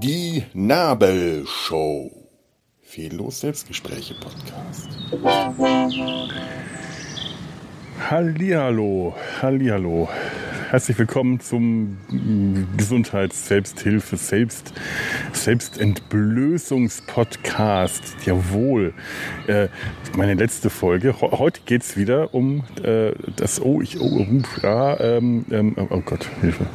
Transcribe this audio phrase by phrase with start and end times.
[0.00, 2.10] Die Nabelshow.
[2.82, 4.88] Fehllos Selbstgespräche Podcast.
[8.10, 10.08] Hallihallo, Hallihallo.
[10.70, 11.96] Herzlich willkommen zum
[12.76, 14.74] Gesundheits-, Selbsthilfe-, Selbst,
[15.32, 18.26] Selbstentblößungspodcast.
[18.26, 18.92] Jawohl.
[19.46, 19.68] Äh,
[20.14, 21.22] meine letzte Folge.
[21.22, 24.26] Heute geht es wieder um äh, das, oh, ich, oh,
[24.62, 26.66] ja, ähm, ähm, oh Gott, Hilfe.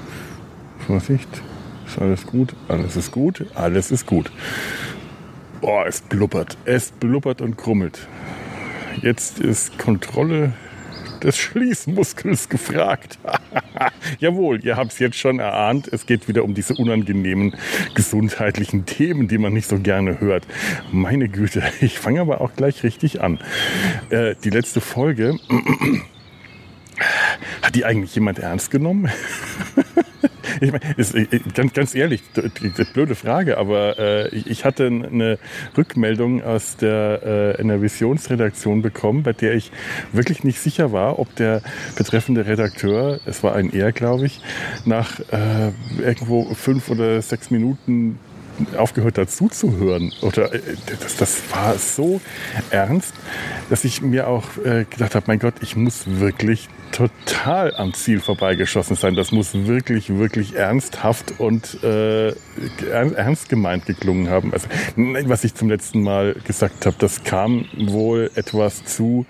[0.87, 1.29] Vorsicht.
[1.85, 2.55] Ist alles gut?
[2.69, 3.45] Alles ist gut?
[3.53, 4.31] Alles ist gut.
[5.61, 6.57] Oh, es blubbert.
[6.65, 8.07] Es blubbert und krummelt.
[9.03, 10.53] Jetzt ist Kontrolle
[11.23, 13.17] des Schließmuskels gefragt.
[14.19, 15.87] Jawohl, ihr habt es jetzt schon erahnt.
[15.87, 17.55] Es geht wieder um diese unangenehmen
[17.95, 20.45] gesundheitlichen Themen, die man nicht so gerne hört.
[20.91, 23.39] Meine Güte, ich fange aber auch gleich richtig an.
[24.09, 25.39] Äh, die letzte Folge,
[27.61, 29.09] hat die eigentlich jemand ernst genommen?
[30.63, 32.23] ich meine, ist, äh, ganz, ganz ehrlich,
[32.93, 35.37] blöde Frage, aber äh, ich hatte eine
[35.77, 39.71] Rückmeldung aus der äh, Visionsredaktion bekommen, bei der ich
[40.11, 41.61] wirklich nicht sicher war, ob der
[41.97, 44.41] betreffende Redakteur, es war ein Er, glaube ich,
[44.85, 48.19] nach äh, irgendwo fünf oder sechs Minuten
[48.77, 50.13] aufgehört dazu zu hören.
[50.21, 50.61] Oder äh,
[50.99, 52.21] das, das war so
[52.69, 53.13] ernst,
[53.69, 58.19] dass ich mir auch äh, gedacht habe, mein Gott, ich muss wirklich total am Ziel
[58.19, 59.15] vorbeigeschossen sein.
[59.15, 62.33] Das muss wirklich, wirklich ernsthaft und äh,
[62.91, 64.53] ernst gemeint geklungen haben.
[64.53, 69.25] Also, was ich zum letzten Mal gesagt habe, das kam wohl etwas zu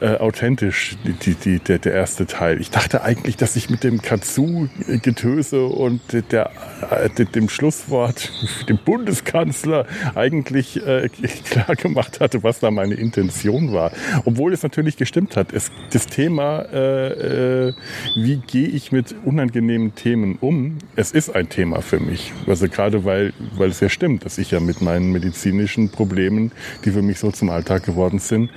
[0.00, 2.60] äh, authentisch, die, die, der, der erste Teil.
[2.60, 6.50] Ich dachte eigentlich, dass ich mit dem Katsu-Getöse und der,
[6.90, 8.30] äh, dem Schlusswort,
[8.68, 11.08] dem Bundeskanzler, eigentlich äh,
[11.44, 13.92] klar gemacht hatte, was da meine Intention war.
[14.24, 15.52] Obwohl es natürlich gestimmt hat.
[15.52, 17.72] Es, das Thema, äh, äh,
[18.16, 22.32] wie gehe ich mit unangenehmen Themen um, es ist ein Thema für mich.
[22.46, 26.52] Also gerade weil, weil es ja stimmt, dass ich ja mit meinen medizinischen Problemen,
[26.84, 28.50] die für mich so zum Alltag geworden sind,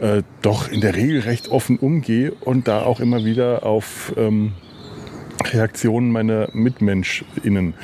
[0.00, 4.52] äh, doch in der Regel recht offen umgehe und da auch immer wieder auf ähm,
[5.44, 7.74] Reaktionen meiner MitmenschInnen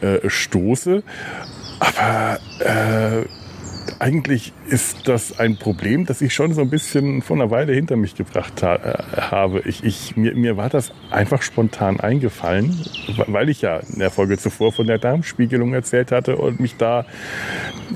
[0.00, 1.02] äh, stoße.
[1.80, 3.24] Aber äh,
[4.00, 7.96] eigentlich ist das ein Problem, das ich schon so ein bisschen vor einer Weile hinter
[7.96, 9.60] mich gebracht ha äh, habe.
[9.66, 12.80] Ich, ich, mir, mir war das einfach spontan eingefallen,
[13.26, 17.04] weil ich ja in der Folge zuvor von der Darmspiegelung erzählt hatte und mich da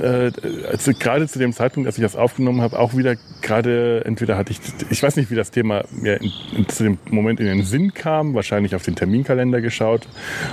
[0.01, 0.31] äh,
[0.71, 4.53] also gerade zu dem Zeitpunkt, als ich das aufgenommen habe, auch wieder gerade entweder hatte
[4.53, 4.61] ich,
[4.91, 7.95] ich weiß nicht, wie das Thema mir in, in, zu dem Moment in den Sinn
[7.95, 10.07] kam, wahrscheinlich auf den Terminkalender geschaut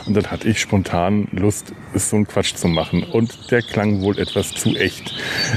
[0.06, 4.18] und dann hatte ich spontan Lust, so einen Quatsch zu machen und der klang wohl
[4.18, 5.14] etwas zu echt.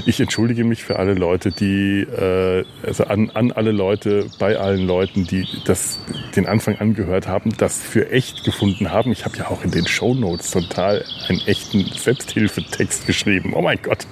[0.06, 4.86] Ich entschuldige mich für alle Leute, die, äh, also an, an alle Leute, bei allen
[4.86, 5.98] Leuten, die das
[6.36, 9.12] den Anfang angehört haben, das für echt gefunden haben.
[9.12, 13.52] Ich habe ja auch in den Show Notes total einen echten Selbsthilfetext geschrieben.
[13.54, 14.06] Oh mein Gott.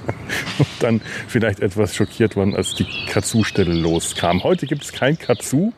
[0.59, 4.43] Und dann vielleicht etwas schockiert worden, als die Katsu-Stelle loskam.
[4.43, 5.72] Heute gibt es kein Katsu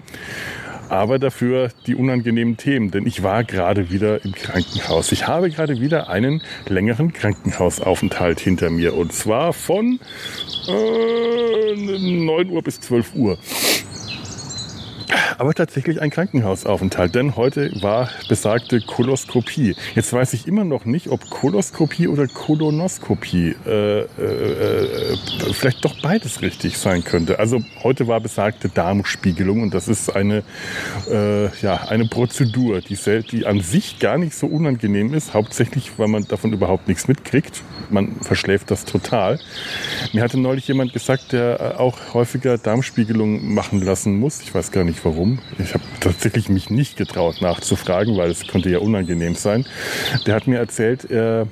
[0.89, 5.12] aber dafür die unangenehmen Themen, denn ich war gerade wieder im Krankenhaus.
[5.12, 9.99] Ich habe gerade wieder einen längeren Krankenhausaufenthalt hinter mir und zwar von
[10.69, 13.39] äh, 9 Uhr bis 12 Uhr
[15.39, 19.75] aber tatsächlich ein Krankenhausaufenthalt, denn heute war besagte Koloskopie.
[19.95, 25.17] Jetzt weiß ich immer noch nicht, ob Koloskopie oder Kolonoskopie äh, äh, äh,
[25.53, 27.39] vielleicht doch beides richtig sein könnte.
[27.39, 30.43] Also heute war besagte Darmspiegelung und das ist eine,
[31.11, 32.99] äh, ja, eine Prozedur, die,
[33.31, 37.62] die an sich gar nicht so unangenehm ist, hauptsächlich, weil man davon überhaupt nichts mitkriegt.
[37.91, 39.39] Man verschläft das total.
[40.12, 44.41] Mir hatte neulich jemand gesagt, der auch häufiger Darmspiegelung machen lassen muss.
[44.41, 45.23] Ich weiß gar nicht warum.
[45.58, 49.66] Ich habe tatsächlich mich nicht getraut nachzufragen, weil es könnte ja unangenehm sein.
[50.26, 51.46] Der hat mir erzählt, er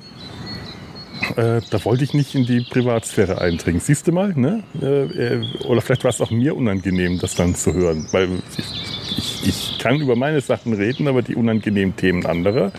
[1.35, 3.79] äh, da wollte ich nicht in die Privatsphäre eindringen.
[3.79, 4.63] Siehst du mal, ne?
[4.81, 9.47] Äh, oder vielleicht war es auch mir unangenehm, das dann zu hören, weil ich, ich,
[9.47, 12.71] ich kann über meine Sachen reden, aber die unangenehmen Themen anderer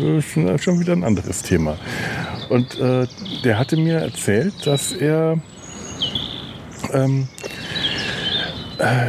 [0.00, 1.78] äh, ist schon wieder ein anderes Thema.
[2.48, 3.06] Und äh,
[3.44, 5.38] der hatte mir erzählt, dass er
[6.92, 7.46] ähm, äh,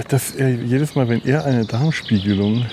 [0.08, 2.66] dass er jedes Mal, wenn er eine Darmspiegelung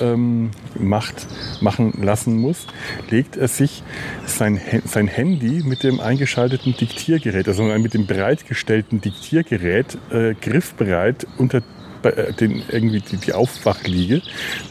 [0.00, 1.26] ähm, macht,
[1.60, 2.66] machen lassen muss,
[3.10, 3.82] legt er sich
[4.26, 11.58] sein, sein Handy mit dem eingeschalteten Diktiergerät, also mit dem bereitgestellten Diktiergerät, äh, griffbereit unter
[11.58, 11.62] äh,
[12.02, 14.22] den, irgendwie die, die Aufwachliege,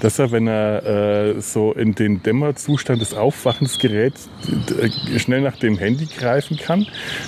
[0.02, 4.14] dass er, wenn er äh, so in den Dämmerzustand des Aufwachens gerät,
[4.80, 6.88] äh, schnell nach dem Handy greifen kann,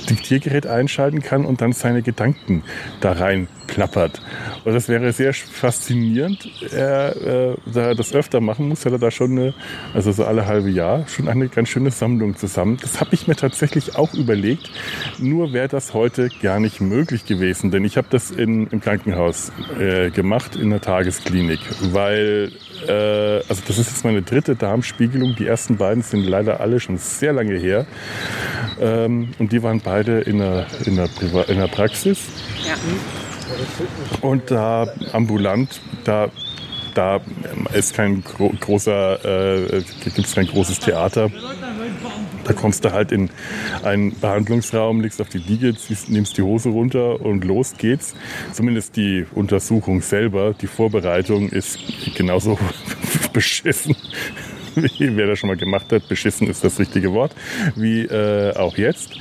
[0.10, 2.64] Diktiergerät einschalten kann und dann seine Gedanken
[3.02, 4.22] da rein plappert.
[4.66, 6.50] Und das wäre sehr faszinierend.
[6.72, 9.54] Er, äh, da er das öfter machen muss, hat er da schon eine,
[9.94, 12.78] also so alle halbe Jahr, schon eine ganz schöne Sammlung zusammen.
[12.82, 14.70] Das habe ich mir tatsächlich auch überlegt.
[15.20, 19.52] Nur wäre das heute gar nicht möglich gewesen, denn ich habe das in, im Krankenhaus
[19.80, 21.60] äh, gemacht, in der Tagesklinik,
[21.92, 22.52] weil
[22.88, 22.92] äh,
[23.50, 25.36] also das ist jetzt meine dritte Darmspiegelung.
[25.36, 27.86] Die ersten beiden sind leider alle schon sehr lange her.
[28.80, 32.28] Ähm, und die waren beide in der, in der, Priva in der Praxis.
[32.66, 32.76] Ja.
[34.22, 36.30] Und da ambulant, da
[36.94, 37.20] da
[37.74, 41.30] ist kein gro großer, äh, gibt es kein großes Theater.
[42.46, 43.30] Da kommst du halt in
[43.84, 48.16] einen Behandlungsraum, legst auf die Liege, ziehst, nimmst die Hose runter und los geht's.
[48.52, 51.80] Zumindest die Untersuchung selber, die Vorbereitung ist
[52.16, 52.58] genauso
[53.34, 53.96] beschissen
[55.00, 57.34] wer das schon mal gemacht hat, beschissen ist das richtige Wort,
[57.76, 59.12] wie äh, auch jetzt.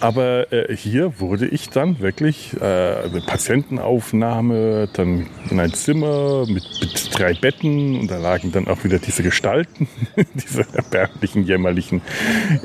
[0.00, 7.18] Aber äh, hier wurde ich dann wirklich äh, Patientenaufnahme, dann in ein Zimmer mit, mit
[7.18, 9.88] drei Betten und da lagen dann auch wieder diese Gestalten,
[10.34, 12.02] diese erbärmlichen, jämmerlichen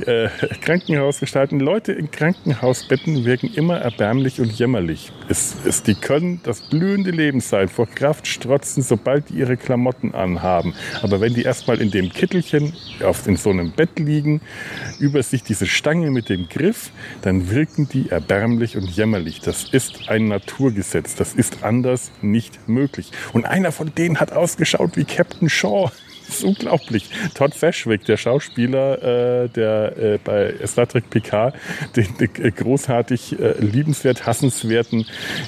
[0.06, 0.30] äh,
[0.62, 1.60] Krankenhausgestalten.
[1.60, 5.12] Leute in Krankenhausbetten wirken immer erbärmlich und jämmerlich.
[5.28, 10.14] Es, es, die können das blühende Leben sein, vor Kraft strotzen, sobald die ihre Klamotten
[10.14, 10.74] anhaben.
[11.02, 12.74] Aber wenn die erstmal in dem Kittelchen
[13.04, 14.42] auf, in so einem Bett liegen,
[15.00, 16.92] über sich diese Stange mit dem Griff,
[17.22, 19.42] dann wirken die erbärmlich und jämmerlich.
[19.42, 21.16] Das ist ein Naturgesetz.
[21.16, 23.12] Das ist anders nicht möglich.
[23.34, 25.92] Und einer von denen hat ausgeschaut wie Captain Shaw.
[26.30, 27.10] Ist unglaublich.
[27.34, 31.54] Todd Fashwick, der Schauspieler, äh, der äh, bei Star Trek PK
[31.96, 35.06] den, den äh, großartig äh, liebenswert, hassenswerten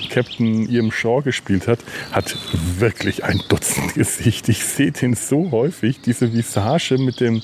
[0.10, 1.80] Captain Ian Shaw gespielt hat,
[2.12, 2.36] hat
[2.80, 4.50] wirklich ein Dutzend Gesicht.
[4.50, 7.44] Ich sehe den so häufig, diese Visage mit dem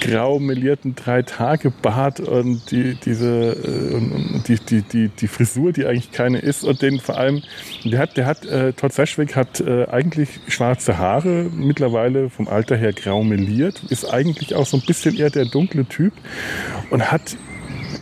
[0.00, 6.10] grau melierten Drei-Tage-Bart und die, diese, äh, und die, die, die, die Frisur, die eigentlich
[6.10, 7.42] keine ist und den vor allem,
[7.84, 12.76] der hat, der hat, äh, Todd Fashwick hat eigentlich schwarze Haare, mittlerweile vom Alter Alter
[12.76, 16.12] her grau meliert, ist eigentlich auch so ein bisschen eher der dunkle Typ
[16.90, 17.36] und hat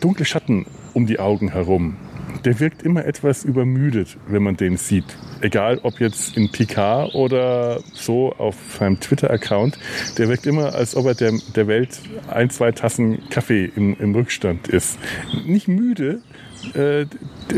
[0.02, 1.96] dunkle Schatten um die Augen herum.
[2.44, 5.06] Der wirkt immer etwas übermüdet, wenn man den sieht.
[5.40, 9.78] Egal ob jetzt in PK oder so auf seinem Twitter-Account.
[10.18, 11.98] Der wirkt immer, als ob er der, der Welt
[12.28, 14.98] ein, zwei Tassen Kaffee im, im Rückstand ist.
[15.46, 16.20] Nicht müde,
[16.74, 17.06] äh,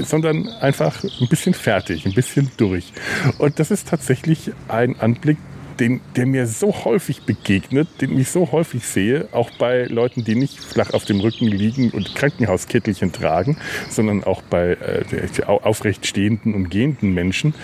[0.04, 2.92] sondern einfach ein bisschen fertig, ein bisschen durch.
[3.38, 5.38] Und das ist tatsächlich ein Anblick,
[5.82, 10.36] den, der mir so häufig begegnet, den ich so häufig sehe, auch bei Leuten, die
[10.36, 13.56] nicht flach auf dem Rücken liegen und Krankenhauskittelchen tragen,
[13.90, 17.54] sondern auch bei äh, aufrecht stehenden und gehenden Menschen,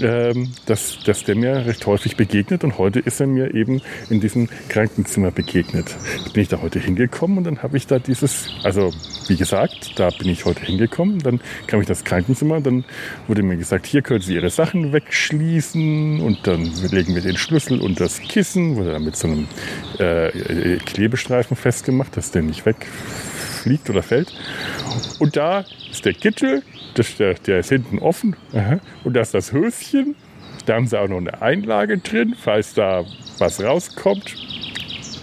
[0.00, 2.62] ähm, dass, dass der mir recht häufig begegnet.
[2.62, 5.96] Und heute ist er mir eben in diesem Krankenzimmer begegnet.
[6.32, 8.92] Bin ich da heute hingekommen und dann habe ich da dieses, also
[9.26, 11.18] wie gesagt, da bin ich heute hingekommen.
[11.18, 12.84] Dann kam ich das Krankenzimmer dann
[13.26, 17.80] wurde mir gesagt, hier können Sie Ihre Sachen wegschließen und dann legen wir den Schlüssel
[17.80, 19.48] und das Kissen, wurde dann mit so einem
[19.98, 24.34] äh, Klebestreifen festgemacht, dass der nicht wegfliegt oder fällt.
[25.18, 26.62] Und da ist der Kittel,
[26.94, 28.36] das, der, der ist hinten offen.
[28.52, 28.80] Aha.
[29.02, 30.14] Und da ist das Höschen.
[30.66, 33.04] Da haben sie auch noch eine Einlage drin, falls da
[33.38, 34.34] was rauskommt.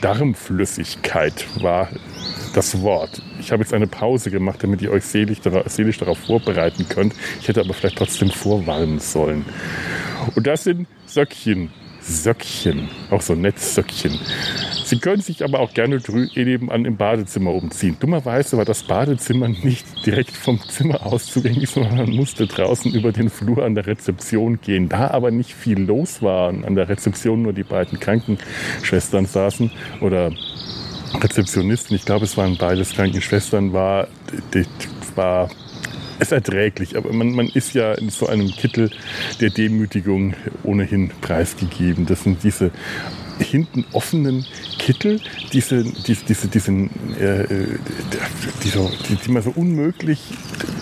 [0.02, 1.90] Darmflüssigkeit war
[2.56, 3.22] das Wort.
[3.40, 7.14] Ich habe jetzt eine Pause gemacht, damit ihr euch seelisch darauf, seelisch darauf vorbereiten könnt.
[7.40, 9.46] Ich hätte aber vielleicht trotzdem vorwarnen sollen.
[10.36, 11.70] Und das sind Söckchen.
[12.08, 12.90] Söckchen.
[13.10, 14.20] Auch so Netzsöckchen.
[14.86, 16.00] Sie können sich aber auch gerne
[16.36, 17.98] nebenan im Badezimmer umziehen.
[18.00, 23.12] Dummerweise war das Badezimmer nicht direkt vom Zimmer aus zugänglich, sondern man musste draußen über
[23.12, 24.88] den Flur an der Rezeption gehen.
[24.88, 29.72] Da aber nicht viel los war und an der Rezeption nur die beiden Krankenschwestern saßen
[30.02, 30.32] oder
[31.16, 34.08] Rezeptionisten, ich glaube es waren beides Krankenschwestern, war,
[35.16, 35.50] war
[36.20, 36.98] es erträglich.
[36.98, 38.92] Aber man, man ist ja in so einem Kittel
[39.42, 42.06] der Demütigung ohnehin preisgegeben.
[42.06, 42.72] Das sind diese
[43.40, 44.46] hinten offenen
[44.78, 45.20] Kittel,
[45.52, 46.90] diese, diese, diese, diesen,
[47.20, 47.46] äh,
[48.64, 50.20] die, so, die, die man so unmöglich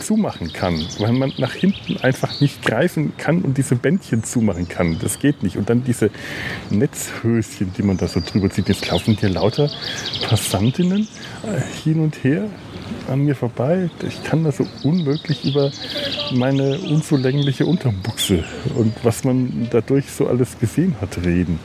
[0.01, 4.97] zumachen kann, weil man nach hinten einfach nicht greifen kann und diese Bändchen zumachen kann.
[4.99, 5.57] Das geht nicht.
[5.57, 6.09] Und dann diese
[6.69, 8.69] Netzhöschen, die man da so drüber zieht.
[8.69, 9.69] Jetzt laufen hier lauter
[10.27, 11.07] Passantinnen
[11.43, 12.49] äh, hin und her
[13.07, 13.89] an mir vorbei.
[14.07, 15.71] Ich kann da so unmöglich über
[16.33, 18.43] meine unzulängliche Unterbuchse
[18.75, 21.59] und was man dadurch so alles gesehen hat reden.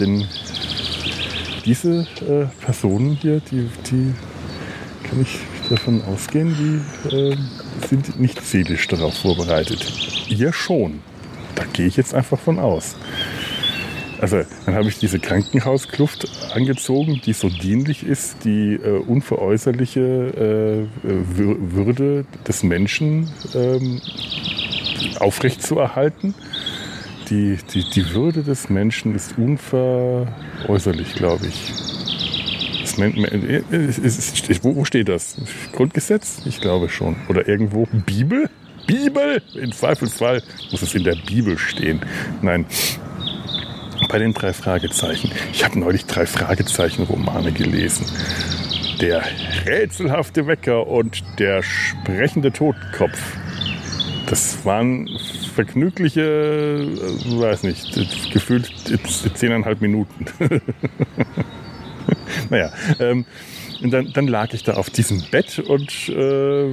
[0.00, 0.26] Denn
[1.64, 4.14] diese äh, Personen hier, die, die
[5.08, 5.38] kann ich
[5.68, 7.36] davon ausgehen, die äh,
[7.88, 9.92] sind nicht seelisch darauf vorbereitet.
[10.28, 11.00] Ihr schon.
[11.54, 12.96] Da gehe ich jetzt einfach von aus.
[14.20, 21.08] Also dann habe ich diese Krankenhauskluft angezogen, die so dienlich ist, die äh, unveräußerliche äh,
[21.36, 24.00] Würde des Menschen ähm,
[25.20, 26.34] aufrechtzuerhalten.
[27.30, 31.72] Die, die, die Würde des Menschen ist unveräußerlich, glaube ich.
[32.98, 35.36] Ist, wo steht das?
[35.72, 36.42] Grundgesetz?
[36.46, 37.16] Ich glaube schon.
[37.28, 38.48] Oder irgendwo Bibel?
[38.86, 39.42] Bibel?
[39.54, 40.42] Im Zweifelsfall
[40.72, 42.00] muss es in der Bibel stehen.
[42.40, 42.64] Nein,
[44.08, 45.30] bei den drei Fragezeichen.
[45.52, 48.06] Ich habe neulich drei Fragezeichen-Romane gelesen.
[49.00, 49.22] Der
[49.66, 53.36] rätselhafte Wecker und der sprechende Totenkopf.
[54.26, 55.08] Das waren
[55.58, 58.70] vergnügliche, äh, weiß nicht, gefühlt
[59.34, 60.26] zehneinhalb Minuten.
[62.50, 63.24] naja, ähm,
[63.82, 66.68] und dann, dann lag ich da auf diesem Bett und äh,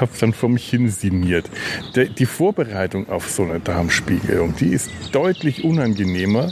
[0.00, 1.50] habe dann vor mich hin sinniert.
[1.94, 6.50] Der, die Vorbereitung auf so eine Darmspiegelung, die ist deutlich unangenehmer.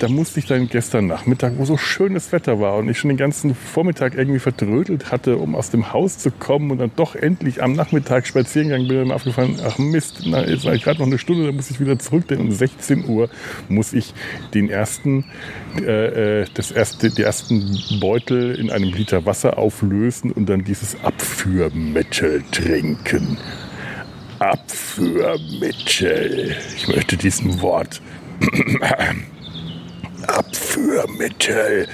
[0.00, 3.16] Da musste ich dann gestern Nachmittag, wo so schönes Wetter war und ich schon den
[3.16, 7.62] ganzen Vormittag irgendwie verdrödelt hatte, um aus dem Haus zu kommen und dann doch endlich
[7.62, 11.18] am Nachmittag spazieren gegangen bin, mir aufgefallen, ach Mist, na, jetzt war gerade noch eine
[11.18, 13.28] Stunde, dann muss ich wieder zurück, denn um 16 Uhr
[13.68, 14.14] muss ich
[14.54, 15.24] den ersten,
[15.80, 20.62] äh, äh, das erste, die ersten Beutel in einem Liter Wasser Wasser auflösen und dann
[20.62, 23.36] dieses Abführmittel trinken.
[24.38, 26.56] Abführmittel.
[26.76, 28.00] Ich möchte diesem Wort
[30.28, 31.88] Abführmittel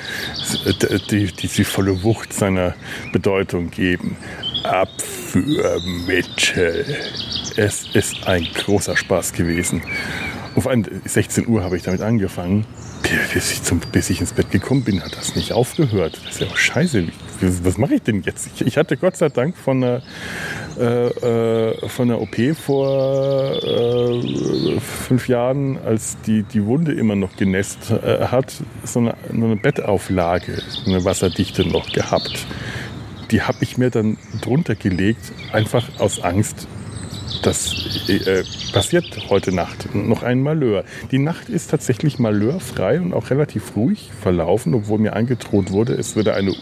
[1.10, 2.74] die, die die volle Wucht seiner
[3.10, 4.18] Bedeutung geben.
[4.64, 6.84] Abführmittel.
[7.56, 9.80] Es ist ein großer Spaß gewesen.
[10.56, 10.68] Auf
[11.06, 12.66] 16 Uhr habe ich damit angefangen.
[13.32, 16.20] Bis ich, zum, bis ich ins Bett gekommen bin, hat das nicht aufgehört.
[16.24, 17.08] Das ist ja auch scheiße
[17.40, 18.48] was mache ich denn jetzt?
[18.54, 20.02] Ich, ich, hatte Gott sei Dank von der,
[20.78, 27.36] äh, äh, von der OP vor äh, fünf Jahren, als die, die Wunde immer noch
[27.36, 28.52] genässt äh, hat,
[28.84, 32.46] so eine, eine Bettauflage, eine wasserdichte noch gehabt.
[33.30, 36.66] Die habe ich mir dann drunter gelegt, einfach aus Angst,
[37.42, 40.84] das äh, äh, passiert heute Nacht noch ein Malheur.
[41.10, 46.16] Die Nacht ist tatsächlich malheurfrei und auch relativ ruhig verlaufen, obwohl mir angedroht wurde, es
[46.16, 46.52] würde eine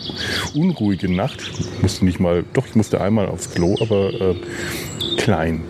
[0.54, 1.50] unruhige Nacht.
[1.58, 4.34] Ich musste nicht mal, doch, ich musste einmal aufs Klo, aber äh,
[5.16, 5.62] klein.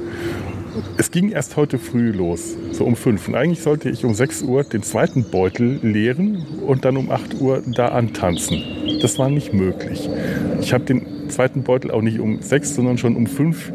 [0.97, 3.27] Es ging erst heute früh los, so um fünf.
[3.27, 7.41] Und eigentlich sollte ich um 6 Uhr den zweiten Beutel leeren und dann um 8
[7.41, 8.63] Uhr da antanzen.
[9.01, 10.09] Das war nicht möglich.
[10.61, 13.73] Ich habe den zweiten Beutel auch nicht um 6, sondern schon um 5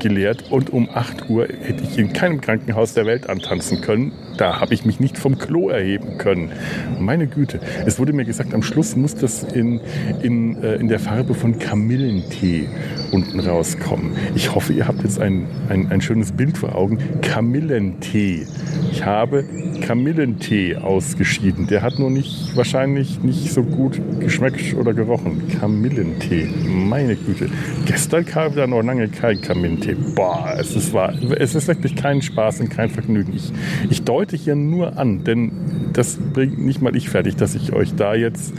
[0.00, 4.12] geleert und um 8 Uhr hätte ich in keinem Krankenhaus der Welt antanzen können.
[4.36, 6.52] Da habe ich mich nicht vom Klo erheben können.
[6.98, 9.80] Meine Güte, es wurde mir gesagt, am Schluss muss das in,
[10.22, 12.68] in, äh, in der Farbe von Kamillentee
[13.10, 14.12] unten rauskommen.
[14.34, 16.98] Ich hoffe, ihr habt jetzt ein, ein, ein schönes Bild vor Augen.
[17.20, 18.46] Kamillentee.
[18.92, 19.44] Ich habe
[19.80, 21.66] Kamillentee ausgeschieden.
[21.66, 25.42] Der hat nur nicht, wahrscheinlich nicht so gut geschmeckt oder gerochen.
[25.60, 26.48] Kamillentee.
[26.66, 27.48] Meine Güte.
[27.86, 29.96] Gestern kam da noch lange kein Kamillentee.
[30.14, 33.32] Boah, es ist, wahr, es ist wirklich kein Spaß und kein Vergnügen.
[33.34, 33.52] Ich,
[33.90, 35.52] ich deute hier nur an, denn
[35.92, 38.52] das bringt nicht mal ich fertig, dass ich euch da jetzt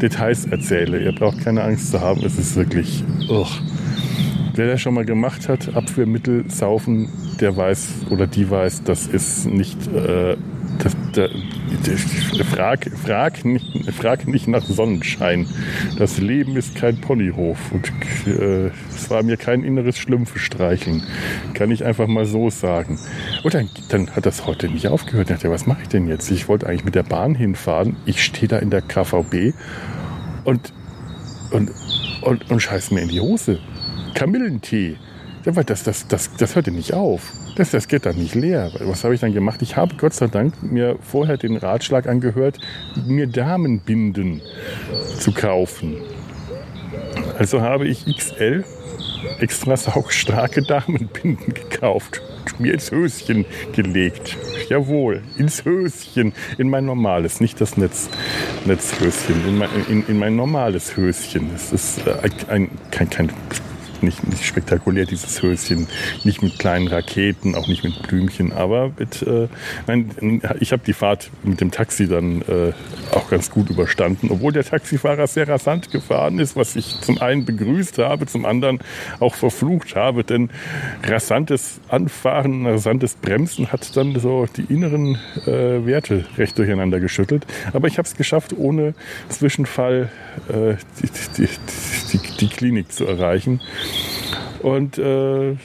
[0.00, 1.02] Details erzähle.
[1.02, 2.24] Ihr braucht keine Angst zu haben.
[2.24, 3.04] Es ist wirklich.
[3.28, 3.46] Ugh.
[4.54, 7.08] Wer das schon mal gemacht hat, Abführmittel saufen,
[7.40, 9.78] der weiß oder die weiß, das ist nicht.
[9.86, 10.36] Äh,
[11.16, 11.28] der,
[11.86, 15.46] der, frag, frag, nicht, frag nicht nach Sonnenschein.
[15.98, 17.58] Das Leben ist kein Ponyhof.
[17.72, 17.92] Und
[18.26, 20.38] äh, es war mir kein inneres Schlümpfe.
[21.54, 22.98] Kann ich einfach mal so sagen.
[23.42, 25.30] Und dann, dann hat das heute nicht aufgehört.
[25.30, 26.30] Ich dachte, was mache ich denn jetzt?
[26.30, 27.96] Ich wollte eigentlich mit der Bahn hinfahren.
[28.06, 29.54] Ich stehe da in der KVB
[30.44, 30.72] und,
[31.50, 31.70] und,
[32.22, 33.58] und, und scheiß mir in die Hose.
[34.14, 34.96] Kamillentee.
[35.44, 37.32] Das, das, das, das hörte nicht auf.
[37.56, 38.70] Das, das geht dann nicht leer.
[38.80, 39.60] Was habe ich dann gemacht?
[39.62, 42.58] Ich habe Gott sei Dank mir vorher den Ratschlag angehört,
[43.06, 44.40] mir Damenbinden
[45.18, 45.96] zu kaufen.
[47.38, 48.64] Also habe ich XL
[49.40, 52.22] extra saugstarke Damenbinden gekauft
[52.58, 54.36] mir ins Höschen gelegt.
[54.68, 58.08] Jawohl, ins Höschen, in mein normales, nicht das Netz,
[58.64, 61.50] Netzhöschen, in mein, in, in mein normales Höschen.
[61.54, 63.30] Es ist äh, ein, kein, kein
[64.02, 65.86] nicht, nicht spektakulär, dieses Höschen.
[66.24, 69.48] Nicht mit kleinen Raketen, auch nicht mit Blümchen, aber mit, äh,
[69.86, 72.72] nein, ich habe die Fahrt mit dem Taxi dann äh,
[73.14, 77.44] auch ganz gut überstanden, obwohl der Taxifahrer sehr rasant gefahren ist, was ich zum einen
[77.44, 78.80] begrüßt habe, zum anderen
[79.20, 80.50] auch verflucht habe, denn
[81.04, 87.46] rasantes Anfahren, rasantes Bremsen hat dann so die inneren äh, Werte recht durcheinander geschüttelt.
[87.72, 88.94] Aber ich habe es geschafft, ohne
[89.28, 90.10] Zwischenfall
[90.48, 91.48] äh, die, die,
[92.12, 93.60] die, die Klinik zu erreichen.
[94.62, 95.56] Und äh,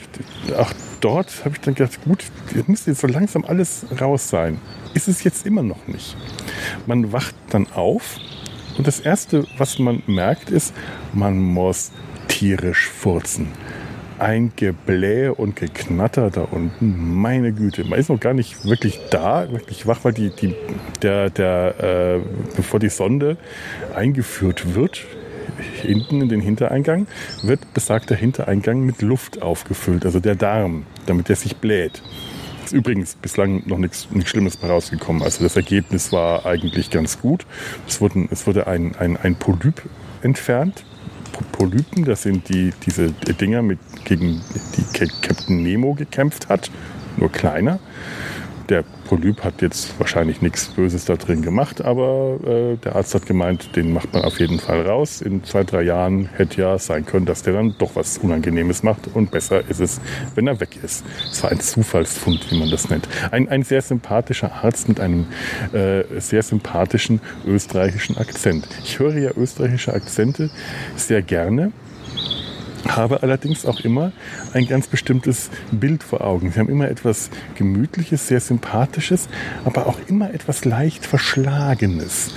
[0.57, 2.23] auch dort habe ich dann gedacht, gut,
[2.55, 4.59] jetzt müsste jetzt so langsam alles raus sein.
[4.93, 6.17] Ist es jetzt immer noch nicht.
[6.87, 8.17] Man wacht dann auf
[8.77, 10.73] und das Erste, was man merkt, ist,
[11.13, 11.91] man muss
[12.27, 13.47] tierisch furzen.
[14.19, 17.83] Ein Geblähe und Geknatter da unten, meine Güte.
[17.83, 20.55] Man ist noch gar nicht wirklich da, wirklich wach, weil die, die,
[21.01, 22.19] der, der, äh,
[22.55, 23.37] bevor die Sonde
[23.95, 25.05] eingeführt wird,
[25.81, 27.07] hinten in den Hintereingang,
[27.43, 32.01] wird besagter Hintereingang mit Luft aufgefüllt, also der Darm, damit der sich bläht.
[32.65, 35.23] Ist übrigens bislang noch nichts, nichts Schlimmes rausgekommen.
[35.23, 37.45] Also das Ergebnis war eigentlich ganz gut.
[37.87, 39.81] Es, wurden, es wurde ein, ein, ein Polyp
[40.21, 40.83] entfernt.
[41.51, 44.41] Polypen, das sind die, diese Dinger, mit, gegen
[44.75, 46.71] die Captain Nemo gekämpft hat,
[47.17, 47.79] nur kleiner
[48.69, 53.25] der Polyp hat jetzt wahrscheinlich nichts Böses da drin gemacht, aber äh, der Arzt hat
[53.25, 55.21] gemeint, den macht man auf jeden Fall raus.
[55.21, 59.07] In zwei, drei Jahren hätte ja sein können, dass der dann doch was Unangenehmes macht
[59.13, 60.01] und besser ist es,
[60.35, 61.05] wenn er weg ist.
[61.31, 63.07] Es war ein Zufallsfund, wie man das nennt.
[63.31, 65.27] Ein, ein sehr sympathischer Arzt mit einem
[65.73, 68.67] äh, sehr sympathischen österreichischen Akzent.
[68.83, 70.49] Ich höre ja österreichische Akzente
[70.95, 71.71] sehr gerne
[72.87, 74.11] habe allerdings auch immer
[74.53, 76.51] ein ganz bestimmtes Bild vor Augen.
[76.51, 79.27] Sie haben immer etwas Gemütliches, sehr Sympathisches,
[79.65, 82.31] aber auch immer etwas leicht Verschlagenes.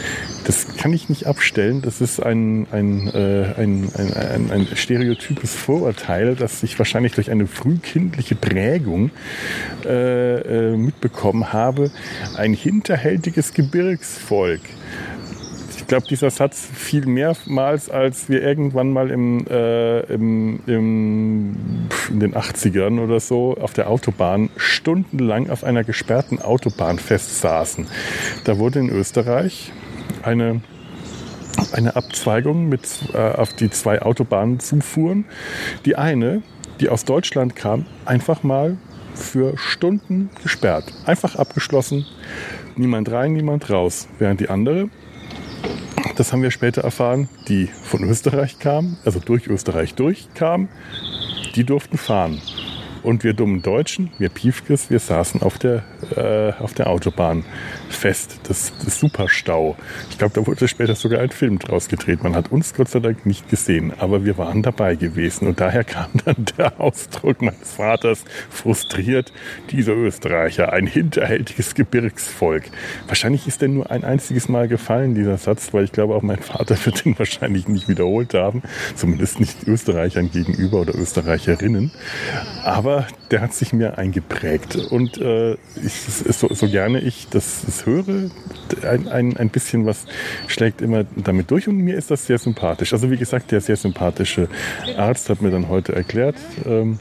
[0.44, 1.82] Das kann ich nicht abstellen.
[1.82, 7.30] Das ist ein, ein, äh, ein, ein, ein, ein stereotypes Vorurteil, das ich wahrscheinlich durch
[7.30, 9.10] eine frühkindliche Prägung
[9.84, 11.90] äh, äh, mitbekommen habe.
[12.36, 14.62] Ein hinterhältiges Gebirgsvolk
[15.90, 21.56] glaube, dieser Satz fiel mehrmals, als wir irgendwann mal im, äh, im, im,
[22.08, 27.88] in den 80ern oder so auf der Autobahn stundenlang auf einer gesperrten Autobahn festsaßen.
[28.44, 29.72] Da wurde in Österreich
[30.22, 30.60] eine
[31.72, 35.24] eine Abzweigung mit, äh, auf die zwei Autobahnen zufuhren.
[35.84, 36.42] Die eine,
[36.78, 38.78] die aus Deutschland kam, einfach mal
[39.14, 40.84] für Stunden gesperrt.
[41.04, 42.06] Einfach abgeschlossen.
[42.76, 44.08] Niemand rein, niemand raus.
[44.18, 44.88] Während die andere,
[46.20, 50.68] das haben wir später erfahren, die von Österreich kamen, also durch Österreich durchkamen,
[51.56, 52.42] die durften fahren.
[53.02, 55.82] Und wir dummen Deutschen, wir Piefkes, wir saßen auf der,
[56.16, 57.44] äh, auf der Autobahn
[57.88, 58.40] fest.
[58.44, 59.76] Das, das Superstau.
[60.10, 62.22] Ich glaube, da wurde später sogar ein Film draus gedreht.
[62.22, 65.48] Man hat uns Gott sei Dank nicht gesehen, aber wir waren dabei gewesen.
[65.48, 69.32] Und daher kam dann der Ausdruck meines Vaters, frustriert,
[69.70, 72.64] dieser Österreicher, ein hinterhältiges Gebirgsvolk.
[73.06, 76.38] Wahrscheinlich ist der nur ein einziges Mal gefallen, dieser Satz, weil ich glaube, auch mein
[76.38, 78.62] Vater wird den wahrscheinlich nicht wiederholt haben.
[78.94, 81.90] Zumindest nicht Österreichern gegenüber oder Österreicherinnen.
[82.64, 84.76] Aber aber der hat sich mir eingeprägt.
[84.76, 85.52] Und äh,
[85.84, 88.30] ich, so, so, gerne ich das, das höre,
[88.82, 90.06] ein, ein, ein, bisschen was
[90.46, 92.92] schlägt immer damit durch und mir ist das sehr sympathisch.
[92.92, 94.48] Also wie gesagt, der sehr sympathische
[94.96, 96.98] Arzt hat mir dann heute erklärt, ähm,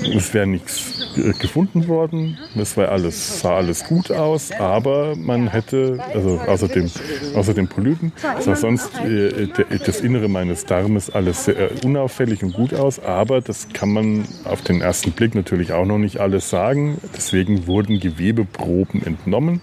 [0.00, 1.08] es wäre nichts
[1.38, 2.38] gefunden worden.
[2.56, 6.90] Es war alles, sah alles gut aus, aber man hätte, also außer dem,
[7.34, 9.48] außer dem Polypen, sah sonst äh,
[9.84, 13.00] das Innere meines Darmes alles sehr unauffällig und gut aus.
[13.00, 16.98] Aber das kann man auf den ersten Blick natürlich auch noch nicht alles sagen.
[17.16, 19.62] Deswegen wurden Gewebeproben entnommen,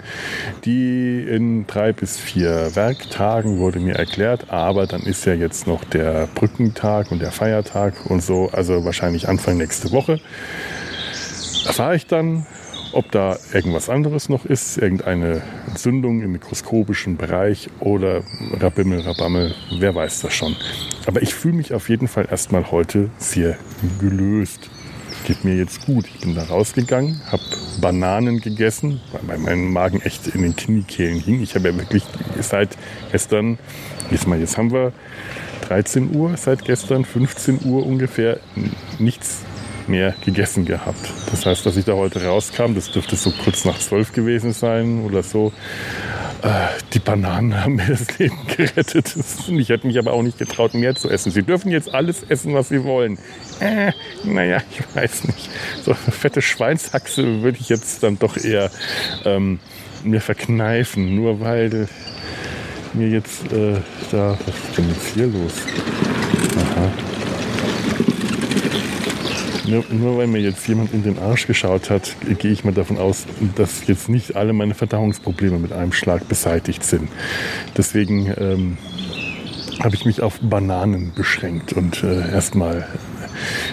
[0.66, 4.52] die in drei bis vier Werktagen wurde mir erklärt.
[4.52, 9.28] Aber dann ist ja jetzt noch der Brückentag und der Feiertag und so, also wahrscheinlich
[9.28, 10.20] Anfang nächste Woche
[11.66, 12.46] erfahre ich dann,
[12.96, 18.24] ob da irgendwas anderes noch ist, irgendeine Entzündung im mikroskopischen Bereich oder
[18.60, 20.56] Rabimmel, Rabammel, wer weiß das schon.
[21.06, 23.58] Aber ich fühle mich auf jeden Fall erstmal heute sehr
[24.00, 24.70] gelöst.
[25.28, 26.06] Geht mir jetzt gut.
[26.08, 27.44] Ich bin da rausgegangen, habe
[27.82, 31.42] Bananen gegessen, weil mein Magen echt in den Kniekehlen hing.
[31.42, 32.04] Ich habe ja wirklich
[32.40, 32.78] seit
[33.12, 33.58] gestern,
[34.12, 34.94] jetzt mal, jetzt haben wir
[35.68, 38.40] 13 Uhr, seit gestern 15 Uhr ungefähr
[39.00, 39.42] nichts
[39.88, 41.12] mehr gegessen gehabt.
[41.32, 45.04] Das heißt, dass ich da heute rauskam, das dürfte so kurz nach zwölf gewesen sein
[45.04, 45.52] oder so.
[46.42, 49.16] Äh, die Bananen haben mir das Leben gerettet.
[49.48, 51.32] Ich hätte mich aber auch nicht getraut, mehr zu essen.
[51.32, 53.18] Sie dürfen jetzt alles essen, was Sie wollen.
[53.60, 53.92] Äh,
[54.24, 55.50] naja, ich weiß nicht.
[55.84, 58.70] So eine fette Schweinshaxe würde ich jetzt dann doch eher
[59.24, 59.60] ähm,
[60.04, 61.88] mir verkneifen, nur weil
[62.94, 63.76] mir jetzt äh,
[64.12, 65.54] da, was ist denn jetzt hier los?
[66.58, 67.15] Aha.
[69.68, 72.98] Nur, nur, weil mir jetzt jemand in den Arsch geschaut hat, gehe ich mal davon
[72.98, 73.26] aus,
[73.56, 77.10] dass jetzt nicht alle meine Verdauungsprobleme mit einem Schlag beseitigt sind.
[77.76, 78.78] Deswegen ähm,
[79.84, 82.88] habe ich mich auf Bananen beschränkt und äh, erstmal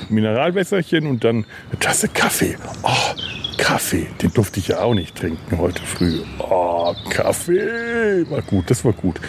[0.09, 2.57] Mineralwässerchen und dann eine Tasse Kaffee.
[2.83, 3.15] Oh,
[3.59, 6.21] Kaffee, den durfte ich ja auch nicht trinken heute früh.
[6.39, 9.21] Oh, Kaffee, war gut, das war gut.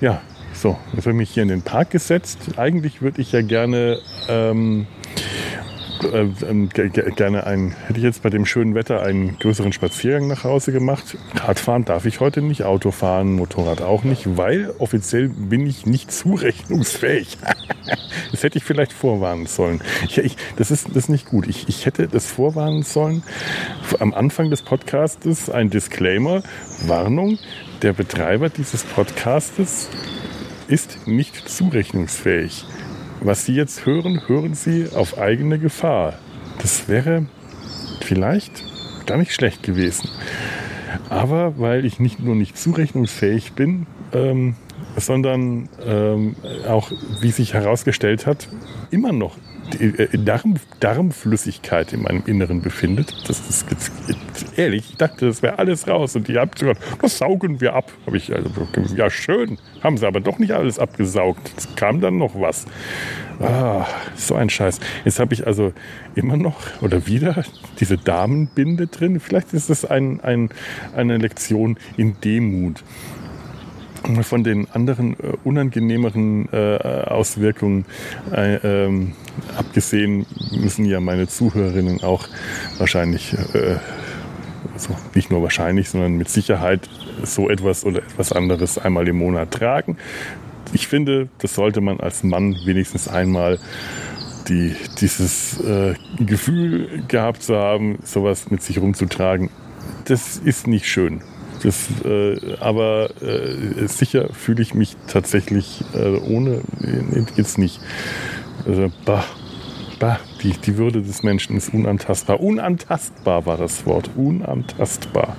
[0.00, 0.22] Ja,
[0.54, 2.38] so, jetzt habe ich mich hier in den Park gesetzt.
[2.56, 4.86] Eigentlich würde ich ja gerne ähm,
[6.04, 10.44] äh, ähm, gerne einen, hätte ich jetzt bei dem schönen Wetter einen größeren Spaziergang nach
[10.44, 11.16] Hause gemacht.
[11.34, 16.12] Radfahren darf ich heute nicht, Auto fahren, Motorrad auch nicht, weil offiziell bin ich nicht
[16.12, 17.38] zurechnungsfähig.
[18.30, 19.80] das hätte ich vielleicht vorwarnen sollen.
[20.06, 21.46] Ich, ich, das, ist, das ist nicht gut.
[21.46, 23.22] Ich, ich hätte das vorwarnen sollen.
[23.98, 26.42] Am Anfang des Podcastes ein Disclaimer,
[26.86, 27.38] Warnung,
[27.82, 29.88] der Betreiber dieses Podcastes
[30.68, 32.64] ist nicht zurechnungsfähig.
[33.20, 36.14] Was Sie jetzt hören, hören Sie auf eigene Gefahr.
[36.62, 37.26] Das wäre
[38.00, 38.64] vielleicht
[39.06, 40.08] gar nicht schlecht gewesen.
[41.08, 44.54] Aber weil ich nicht nur nicht zurechnungsfähig bin, ähm,
[44.96, 48.48] sondern ähm, auch, wie sich herausgestellt hat,
[48.90, 49.36] immer noch
[50.12, 53.14] Darm, Darmflüssigkeit in meinem Inneren befindet.
[53.28, 53.66] Das ist
[54.56, 56.16] ehrlich, ich dachte, das wäre alles raus.
[56.16, 57.92] Und die haben gesagt, das saugen wir ab.
[58.06, 58.50] Habe ich also,
[58.96, 61.52] ja schön, haben sie aber doch nicht alles abgesaugt.
[61.56, 62.66] Es kam dann noch was.
[63.40, 64.80] Ah, so ein Scheiß.
[65.04, 65.72] Jetzt habe ich also
[66.14, 67.44] immer noch oder wieder
[67.78, 69.20] diese Damenbinde drin.
[69.20, 70.50] Vielleicht ist es ein, ein,
[70.96, 72.82] eine Lektion in Demut
[74.22, 77.84] von den anderen äh, unangenehmeren äh, Auswirkungen
[78.32, 79.12] äh, ähm,
[79.56, 82.28] abgesehen müssen ja meine Zuhörerinnen auch
[82.78, 83.76] wahrscheinlich äh,
[84.74, 86.88] also nicht nur wahrscheinlich, sondern mit Sicherheit
[87.24, 89.96] so etwas oder etwas anderes einmal im Monat tragen.
[90.72, 93.58] Ich finde, das sollte man als Mann wenigstens einmal
[94.48, 99.50] die, dieses äh, Gefühl gehabt zu haben, sowas mit sich rumzutragen.
[100.04, 101.22] Das ist nicht schön.
[101.62, 106.60] Das, äh, aber äh, sicher fühle ich mich tatsächlich äh, ohne
[107.36, 107.80] jetzt nicht.
[108.66, 109.24] Also, bah,
[109.98, 112.40] bah, die, die Würde des Menschen ist unantastbar.
[112.40, 114.10] Unantastbar war das Wort.
[114.16, 115.36] Unantastbar.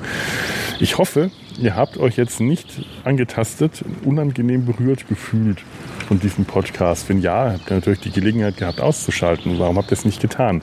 [0.81, 5.61] Ich hoffe, ihr habt euch jetzt nicht angetastet, unangenehm berührt gefühlt
[6.07, 7.07] von diesem Podcast?
[7.07, 9.59] Wenn ja, habt ihr natürlich die Gelegenheit gehabt auszuschalten.
[9.59, 10.61] Warum habt ihr es nicht getan?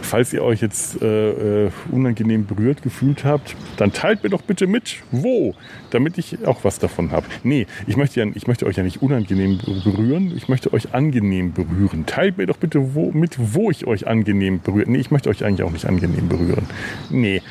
[0.00, 4.66] Falls ihr euch jetzt äh, äh, unangenehm berührt gefühlt habt, dann teilt mir doch bitte
[4.66, 5.54] mit, wo,
[5.90, 7.26] damit ich auch was davon habe.
[7.42, 11.52] Nee, ich möchte, ja, ich möchte euch ja nicht unangenehm berühren, ich möchte euch angenehm
[11.52, 12.06] berühren.
[12.06, 14.88] Teilt mir doch bitte wo, mit, wo ich euch angenehm berühre.
[14.90, 16.66] Nee, ich möchte euch eigentlich auch nicht angenehm berühren.
[17.10, 17.42] Nee.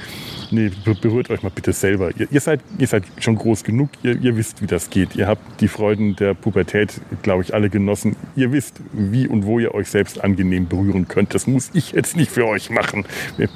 [0.49, 2.11] Nee, berührt euch mal bitte selber.
[2.17, 5.15] Ihr, ihr, seid, ihr seid schon groß genug, ihr, ihr wisst, wie das geht.
[5.15, 8.15] Ihr habt die Freuden der Pubertät, glaube ich, alle genossen.
[8.35, 11.33] Ihr wisst, wie und wo ihr euch selbst angenehm berühren könnt.
[11.33, 13.05] Das muss ich jetzt nicht für euch machen.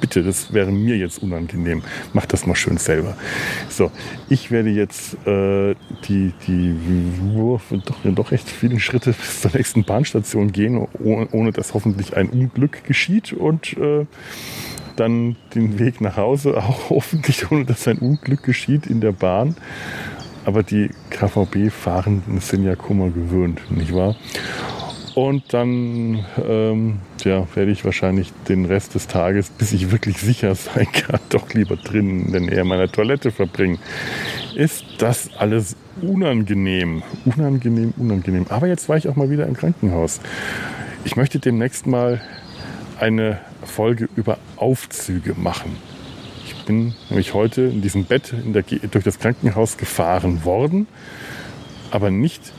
[0.00, 1.82] Bitte, das wäre mir jetzt unangenehm.
[2.12, 3.16] Macht das mal schön selber.
[3.68, 3.90] So,
[4.28, 5.74] ich werde jetzt äh,
[6.08, 6.74] die, die
[7.34, 12.16] oh, doch, doch recht viele Schritte bis zur nächsten Bahnstation gehen, ohne, ohne dass hoffentlich
[12.16, 13.32] ein Unglück geschieht.
[13.32, 14.06] Und äh,
[14.96, 19.56] dann den Weg nach Hause, auch hoffentlich ohne dass ein Unglück geschieht in der Bahn.
[20.44, 24.16] Aber die KVB-Fahrenden sind ja Kummer gewöhnt, nicht wahr?
[25.14, 30.54] Und dann ähm, ja, werde ich wahrscheinlich den Rest des Tages, bis ich wirklich sicher
[30.54, 33.78] sein kann, doch lieber drinnen in der Nähe meiner Toilette verbringen.
[34.54, 37.02] Ist das alles unangenehm?
[37.24, 38.46] Unangenehm, unangenehm.
[38.48, 40.20] Aber jetzt war ich auch mal wieder im Krankenhaus.
[41.04, 42.20] Ich möchte demnächst mal
[42.98, 45.76] eine Folge über Aufzüge machen.
[46.44, 50.86] Ich bin nämlich heute in diesem Bett in der, durch das Krankenhaus gefahren worden,
[51.90, 52.52] aber nicht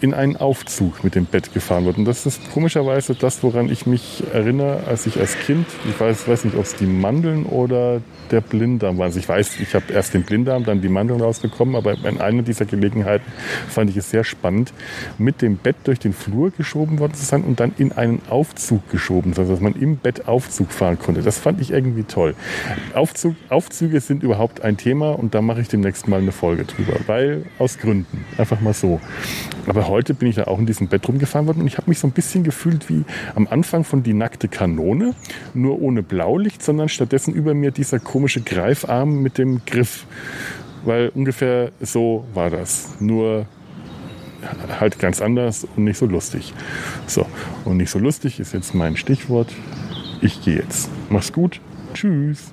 [0.00, 1.98] in einen Aufzug mit dem Bett gefahren wird.
[1.98, 6.28] Und das ist komischerweise das, woran ich mich erinnere, als ich als Kind, ich weiß,
[6.28, 9.06] weiß nicht, ob es die Mandeln oder der Blinddarm waren.
[9.06, 12.42] Also ich weiß, ich habe erst den Blinddarm, dann die Mandeln rausbekommen, aber in einer
[12.42, 13.30] dieser Gelegenheiten
[13.68, 14.72] fand ich es sehr spannend,
[15.18, 18.90] mit dem Bett durch den Flur geschoben worden zu sein und dann in einen Aufzug
[18.90, 21.22] geschoben, also dass man im Bett Aufzug fahren konnte.
[21.22, 22.34] Das fand ich irgendwie toll.
[22.94, 26.94] Aufzug, Aufzüge sind überhaupt ein Thema und da mache ich demnächst mal eine Folge drüber,
[27.06, 29.00] weil aus Gründen, einfach mal so.
[29.66, 31.98] Aber heute bin ich ja auch in diesem Bett rumgefahren worden und ich habe mich
[31.98, 35.14] so ein bisschen gefühlt wie am Anfang von Die nackte Kanone,
[35.54, 40.06] nur ohne Blaulicht, sondern stattdessen über mir dieser komische Greifarm mit dem Griff.
[40.84, 43.00] Weil ungefähr so war das.
[43.00, 43.46] Nur
[44.80, 46.52] halt ganz anders und nicht so lustig.
[47.06, 47.26] So,
[47.64, 49.52] und nicht so lustig ist jetzt mein Stichwort.
[50.20, 50.90] Ich gehe jetzt.
[51.08, 51.60] Mach's gut.
[51.94, 52.52] Tschüss.